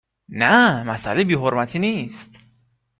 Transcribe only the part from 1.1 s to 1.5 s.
بی